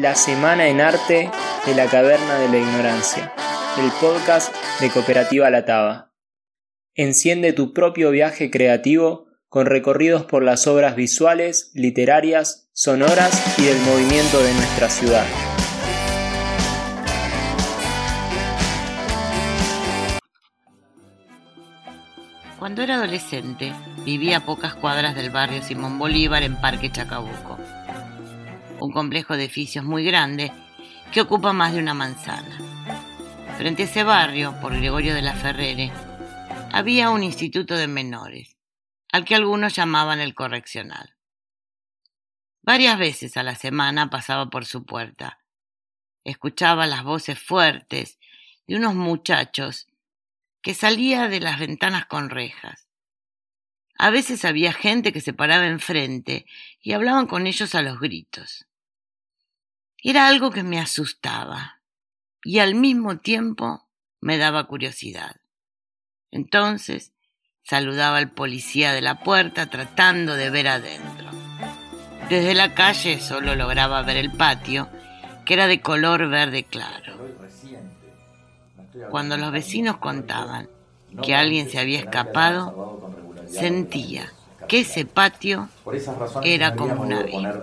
La 0.00 0.14
Semana 0.14 0.68
en 0.68 0.80
Arte 0.80 1.30
de 1.66 1.74
la 1.74 1.86
Caverna 1.86 2.38
de 2.38 2.48
la 2.48 2.58
Ignorancia, 2.58 3.32
el 3.78 3.90
podcast 4.00 4.54
de 4.80 4.90
Cooperativa 4.90 5.50
La 5.50 5.64
Taba. 5.64 6.12
Enciende 6.94 7.52
tu 7.52 7.72
propio 7.72 8.10
viaje 8.10 8.50
creativo 8.50 9.26
con 9.48 9.66
recorridos 9.66 10.24
por 10.24 10.42
las 10.42 10.66
obras 10.66 10.96
visuales, 10.96 11.70
literarias, 11.74 12.70
sonoras 12.72 13.58
y 13.58 13.64
del 13.64 13.78
movimiento 13.80 14.42
de 14.42 14.54
nuestra 14.54 14.88
ciudad. 14.88 15.26
Cuando 22.58 22.80
era 22.80 22.94
adolescente, 22.94 23.72
vivía 24.04 24.36
a 24.36 24.46
pocas 24.46 24.74
cuadras 24.74 25.16
del 25.16 25.30
barrio 25.30 25.62
Simón 25.62 25.98
Bolívar 25.98 26.44
en 26.44 26.60
Parque 26.60 26.92
Chacabuco, 26.92 27.58
un 28.82 28.92
complejo 28.92 29.36
de 29.36 29.44
edificios 29.44 29.84
muy 29.84 30.04
grande 30.04 30.52
que 31.12 31.20
ocupa 31.20 31.52
más 31.52 31.72
de 31.72 31.78
una 31.78 31.94
manzana. 31.94 32.58
Frente 33.56 33.82
a 33.82 33.86
ese 33.86 34.02
barrio, 34.02 34.58
por 34.60 34.74
Gregorio 34.76 35.14
de 35.14 35.22
la 35.22 35.34
Ferrere, 35.34 35.92
había 36.72 37.10
un 37.10 37.22
instituto 37.22 37.76
de 37.76 37.86
menores 37.86 38.56
al 39.12 39.24
que 39.24 39.34
algunos 39.34 39.74
llamaban 39.74 40.20
el 40.20 40.34
correccional. 40.34 41.14
Varias 42.62 42.98
veces 42.98 43.36
a 43.36 43.42
la 43.42 43.54
semana 43.54 44.08
pasaba 44.08 44.48
por 44.48 44.64
su 44.64 44.86
puerta. 44.86 45.38
Escuchaba 46.24 46.86
las 46.86 47.02
voces 47.04 47.38
fuertes 47.38 48.18
de 48.66 48.76
unos 48.76 48.94
muchachos 48.94 49.88
que 50.62 50.72
salía 50.72 51.28
de 51.28 51.40
las 51.40 51.58
ventanas 51.58 52.06
con 52.06 52.30
rejas. 52.30 52.88
A 53.98 54.10
veces 54.10 54.44
había 54.44 54.72
gente 54.72 55.12
que 55.12 55.20
se 55.20 55.34
paraba 55.34 55.66
enfrente 55.66 56.46
y 56.80 56.92
hablaban 56.92 57.26
con 57.26 57.46
ellos 57.46 57.74
a 57.74 57.82
los 57.82 58.00
gritos. 58.00 58.66
Era 60.02 60.28
algo 60.28 60.50
que 60.50 60.62
me 60.62 60.78
asustaba 60.78 61.80
y 62.44 62.58
al 62.58 62.74
mismo 62.74 63.18
tiempo 63.18 63.88
me 64.20 64.36
daba 64.36 64.66
curiosidad. 64.66 65.36
Entonces 66.30 67.12
Saludaba 67.64 68.18
al 68.18 68.30
policía 68.30 68.92
de 68.92 69.00
la 69.00 69.20
puerta 69.20 69.66
tratando 69.66 70.34
de 70.34 70.50
ver 70.50 70.68
adentro. 70.68 71.30
Desde 72.28 72.54
la 72.54 72.74
calle 72.74 73.20
solo 73.20 73.54
lograba 73.54 74.02
ver 74.02 74.16
el 74.16 74.32
patio, 74.32 74.88
que 75.46 75.54
era 75.54 75.66
de 75.66 75.80
color 75.80 76.28
verde 76.28 76.64
claro. 76.64 77.18
Cuando 79.10 79.36
los 79.36 79.52
vecinos 79.52 79.98
contaban 79.98 80.68
que 81.22 81.34
alguien 81.34 81.70
se 81.70 81.78
había 81.78 82.00
escapado, 82.00 83.00
sentía 83.48 84.32
que 84.72 84.80
ese 84.80 85.04
patio 85.04 85.68
era 86.42 86.74
como 86.74 87.02
una 87.02 87.24
vida. 87.24 87.62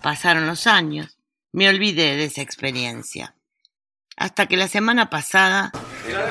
Pasaron 0.00 0.46
los 0.46 0.66
años, 0.66 1.18
me 1.52 1.68
olvidé 1.68 2.16
de 2.16 2.24
esa 2.24 2.40
experiencia. 2.40 3.36
Hasta 4.16 4.46
que 4.46 4.56
la 4.56 4.66
semana 4.66 5.10
pasada 5.10 5.72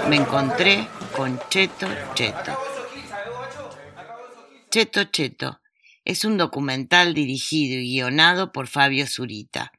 me 0.10 0.16
encontré 0.16 0.88
con 1.16 1.40
Cheto 1.50 1.88
Cheto. 2.16 2.58
Cheto 4.72 5.04
Cheto 5.04 5.62
es 6.04 6.26
un 6.26 6.40
documental 6.40 7.14
dirigido 7.14 7.80
y 7.80 7.94
guionado 7.94 8.52
por 8.52 8.66
Fabio 8.66 9.06
Zurita. 9.06 9.72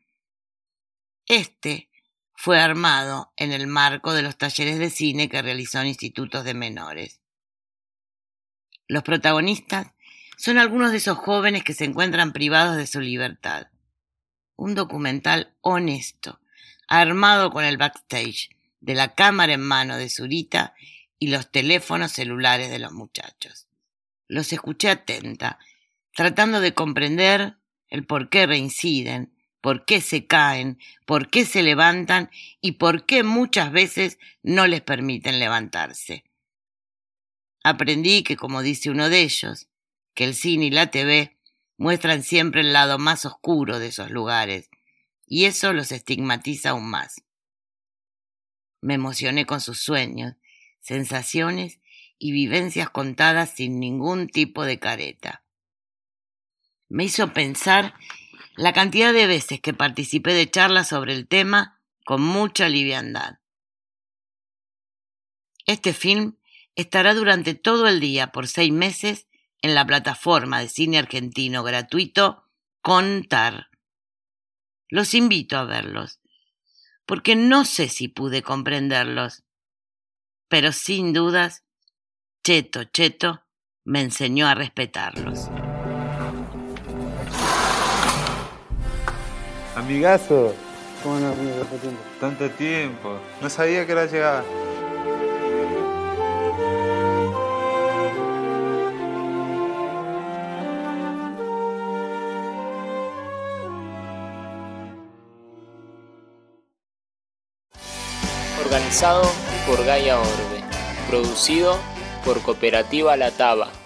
Este 1.26 1.90
fue 2.36 2.60
armado 2.60 3.32
en 3.36 3.50
el 3.50 3.66
marco 3.66 4.12
de 4.12 4.22
los 4.22 4.38
talleres 4.38 4.78
de 4.78 4.90
cine 4.90 5.28
que 5.28 5.42
realizó 5.42 5.80
en 5.80 5.88
institutos 5.88 6.44
de 6.44 6.54
menores. 6.54 7.23
Los 8.94 9.02
protagonistas 9.02 9.88
son 10.36 10.56
algunos 10.56 10.92
de 10.92 10.98
esos 10.98 11.18
jóvenes 11.18 11.64
que 11.64 11.74
se 11.74 11.84
encuentran 11.84 12.32
privados 12.32 12.76
de 12.76 12.86
su 12.86 13.00
libertad. 13.00 13.66
Un 14.54 14.76
documental 14.76 15.52
honesto, 15.62 16.38
armado 16.86 17.50
con 17.50 17.64
el 17.64 17.76
backstage 17.76 18.50
de 18.78 18.94
la 18.94 19.16
cámara 19.16 19.54
en 19.54 19.62
mano 19.62 19.96
de 19.96 20.08
Zurita 20.08 20.74
y 21.18 21.26
los 21.26 21.50
teléfonos 21.50 22.12
celulares 22.12 22.70
de 22.70 22.78
los 22.78 22.92
muchachos. 22.92 23.66
Los 24.28 24.52
escuché 24.52 24.90
atenta, 24.90 25.58
tratando 26.14 26.60
de 26.60 26.72
comprender 26.72 27.56
el 27.88 28.06
por 28.06 28.28
qué 28.28 28.46
reinciden, 28.46 29.34
por 29.60 29.86
qué 29.86 30.00
se 30.00 30.28
caen, 30.28 30.78
por 31.04 31.30
qué 31.30 31.44
se 31.44 31.64
levantan 31.64 32.30
y 32.60 32.72
por 32.72 33.06
qué 33.06 33.24
muchas 33.24 33.72
veces 33.72 34.20
no 34.44 34.68
les 34.68 34.82
permiten 34.82 35.40
levantarse. 35.40 36.22
Aprendí 37.64 38.22
que, 38.24 38.36
como 38.36 38.60
dice 38.60 38.90
uno 38.90 39.08
de 39.08 39.22
ellos, 39.22 39.68
que 40.14 40.24
el 40.24 40.34
cine 40.34 40.66
y 40.66 40.70
la 40.70 40.90
TV 40.90 41.38
muestran 41.78 42.22
siempre 42.22 42.60
el 42.60 42.74
lado 42.74 42.98
más 42.98 43.24
oscuro 43.24 43.78
de 43.78 43.86
esos 43.86 44.10
lugares, 44.10 44.68
y 45.26 45.46
eso 45.46 45.72
los 45.72 45.90
estigmatiza 45.90 46.70
aún 46.70 46.90
más. 46.90 47.22
Me 48.82 48.94
emocioné 48.94 49.46
con 49.46 49.62
sus 49.62 49.80
sueños, 49.80 50.34
sensaciones 50.80 51.80
y 52.18 52.32
vivencias 52.32 52.90
contadas 52.90 53.54
sin 53.54 53.80
ningún 53.80 54.28
tipo 54.28 54.64
de 54.66 54.78
careta. 54.78 55.42
Me 56.90 57.04
hizo 57.04 57.32
pensar 57.32 57.94
la 58.56 58.74
cantidad 58.74 59.14
de 59.14 59.26
veces 59.26 59.62
que 59.62 59.72
participé 59.72 60.34
de 60.34 60.50
charlas 60.50 60.88
sobre 60.88 61.14
el 61.14 61.26
tema 61.26 61.80
con 62.04 62.20
mucha 62.20 62.68
liviandad. 62.68 63.38
Este 65.64 65.94
film 65.94 66.36
estará 66.76 67.14
durante 67.14 67.54
todo 67.54 67.86
el 67.88 68.00
día 68.00 68.32
por 68.32 68.48
seis 68.48 68.72
meses 68.72 69.26
en 69.62 69.74
la 69.74 69.86
plataforma 69.86 70.60
de 70.60 70.68
cine 70.68 70.98
argentino 70.98 71.62
gratuito 71.62 72.44
Contar. 72.82 73.68
Los 74.90 75.14
invito 75.14 75.56
a 75.56 75.64
verlos, 75.64 76.20
porque 77.06 77.34
no 77.34 77.64
sé 77.64 77.88
si 77.88 78.08
pude 78.08 78.42
comprenderlos, 78.42 79.42
pero 80.48 80.70
sin 80.70 81.14
dudas, 81.14 81.64
Cheto 82.44 82.84
Cheto 82.84 83.44
me 83.84 84.02
enseñó 84.02 84.46
a 84.46 84.54
respetarlos. 84.54 85.48
Amigazo. 89.74 90.54
¿Cómo 91.02 91.20
no, 91.20 91.28
amigo? 91.28 91.66
Tanto 92.20 92.48
tiempo. 92.50 93.18
No 93.42 93.50
sabía 93.50 93.84
que 93.86 93.92
era 93.92 94.06
llegar. 94.06 94.44
Organizado 108.74 109.22
por 109.68 109.84
Gaia 109.84 110.18
Orbe. 110.18 110.64
Producido 111.08 111.78
por 112.24 112.42
Cooperativa 112.42 113.16
La 113.16 113.30
Taba. 113.30 113.83